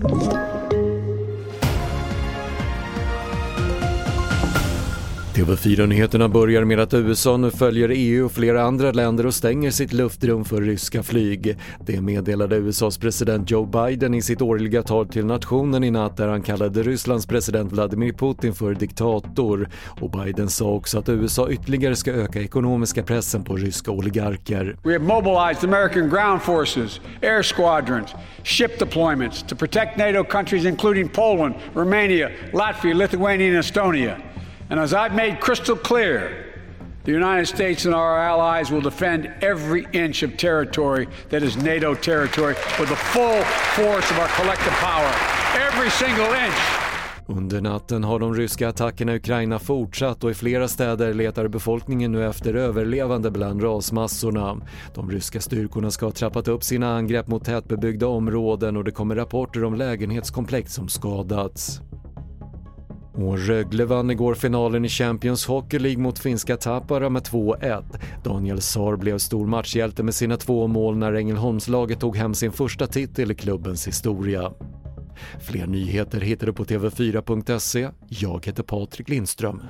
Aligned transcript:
you 0.00 0.57
TV4-nyheterna 5.38 6.28
börjar 6.28 6.64
med 6.64 6.80
att 6.80 6.94
USA 6.94 7.36
nu 7.36 7.50
följer 7.50 7.88
EU 7.94 8.24
och 8.24 8.32
flera 8.32 8.62
andra 8.62 8.92
länder 8.92 9.26
och 9.26 9.34
stänger 9.34 9.70
sitt 9.70 9.92
luftrum 9.92 10.44
för 10.44 10.62
ryska 10.62 11.02
flyg. 11.02 11.56
Det 11.86 12.00
meddelade 12.00 12.56
USAs 12.56 12.98
president 12.98 13.50
Joe 13.50 13.66
Biden 13.66 14.14
i 14.14 14.22
sitt 14.22 14.42
årliga 14.42 14.82
tal 14.82 15.08
till 15.08 15.26
nationen 15.26 15.84
i 15.84 15.90
natt 15.90 16.16
där 16.16 16.28
han 16.28 16.42
kallade 16.42 16.82
Rysslands 16.82 17.26
president 17.26 17.72
Vladimir 17.72 18.12
Putin 18.12 18.54
för 18.54 18.74
diktator. 18.74 19.68
Och 20.00 20.10
Biden 20.10 20.48
sa 20.48 20.64
också 20.64 20.98
att 20.98 21.08
USA 21.08 21.50
ytterligare 21.50 21.96
ska 21.96 22.12
öka 22.12 22.40
ekonomiska 22.40 23.02
pressen 23.02 23.44
på 23.44 23.56
ryska 23.56 23.90
oligarker. 23.90 24.76
We 24.82 24.92
have 24.92 25.04
mobilized 25.04 25.74
American 25.74 26.08
ground 26.08 26.42
forces, 26.42 27.00
air 27.22 27.42
squadrons, 27.42 28.14
ship 28.44 28.80
deployments 28.80 29.48
to 29.48 29.56
protect 29.56 29.98
NATO 29.98 30.24
countries 30.24 30.64
including 30.64 31.08
Poland, 31.08 31.54
Romania, 31.74 32.30
Latvia, 32.52 32.94
Lithuania 32.94 33.48
and 33.48 33.58
Estonia. 33.58 34.16
And 34.70 34.80
as 34.80 34.92
I've 34.92 35.14
made 35.14 35.40
crystal 35.40 35.76
clear, 35.76 36.44
the 37.04 37.12
United 37.12 37.46
States 37.46 37.86
and 37.86 37.94
our 37.94 38.18
allies 38.18 38.70
will 38.70 38.82
defend 38.82 39.30
every 39.40 39.86
inch 39.92 40.22
of 40.22 40.36
territory 40.36 41.08
that 41.30 41.42
is 41.42 41.56
NATO 41.56 41.94
territory 41.94 42.54
with 42.78 42.88
the 42.88 42.96
full 42.96 43.42
force 43.74 44.10
of 44.10 44.18
our 44.18 44.28
collective 44.28 44.72
power. 44.72 45.10
Every 45.56 45.90
single 45.90 46.32
inch. 46.34 46.88
Under 47.30 47.60
natten 47.60 48.04
har 48.04 48.18
de 48.18 48.34
ryska 48.34 48.68
attackerna 48.68 49.12
i 49.12 49.16
Ukraina 49.16 49.58
fortsatt 49.58 50.24
och 50.24 50.30
i 50.30 50.34
flera 50.34 50.68
städer 50.68 51.14
letar 51.14 51.48
befolkningen 51.48 52.12
nu 52.12 52.26
efter 52.26 52.54
överlevande 52.54 53.30
bland 53.30 53.62
rasmassorna. 53.62 54.60
De 54.94 55.10
ryska 55.10 55.40
styrkorna 55.40 55.90
ska 55.90 56.06
ha 56.06 56.12
trappat 56.12 56.48
upp 56.48 56.64
sina 56.64 56.96
angrepp 56.96 57.28
mot 57.28 57.44
tätbebyggda 57.44 58.06
områden 58.06 58.76
och 58.76 58.84
det 58.84 58.90
kommer 58.90 59.16
rapporter 59.16 59.64
om 59.64 59.74
lägenhetskomplex 59.74 60.74
som 60.74 60.88
skadats. 60.88 61.80
Och 63.18 63.38
Rögle 63.38 63.84
vann 63.84 64.10
igår 64.10 64.34
finalen 64.34 64.84
i 64.84 64.88
Champions 64.88 65.46
Hockey 65.46 65.78
League 65.78 66.02
mot 66.02 66.18
finska 66.18 66.56
Tappara 66.56 67.10
med 67.10 67.22
2-1. 67.22 67.84
Daniel 68.24 68.60
Saar 68.60 68.96
blev 68.96 69.18
stor 69.18 69.46
matchhjälte 69.46 70.02
med 70.02 70.14
sina 70.14 70.36
två 70.36 70.66
mål 70.66 70.96
när 70.96 71.12
Ängelholmslaget 71.12 72.00
tog 72.00 72.16
hem 72.16 72.34
sin 72.34 72.52
första 72.52 72.86
titel 72.86 73.30
i 73.30 73.34
klubbens 73.34 73.88
historia. 73.88 74.52
Fler 75.40 75.66
nyheter 75.66 76.20
hittar 76.20 76.46
du 76.46 76.52
på 76.52 76.64
TV4.se. 76.64 77.88
Jag 78.08 78.46
heter 78.46 78.62
Patrik 78.62 79.08
Lindström. 79.08 79.62